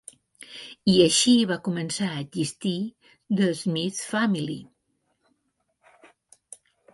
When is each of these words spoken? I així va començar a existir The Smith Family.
I 0.93 0.93
així 1.01 1.33
va 1.51 1.57
començar 1.67 2.07
a 2.13 2.23
existir 2.23 2.71
The 3.41 3.51
Smith 3.61 4.01
Family. 4.15 4.57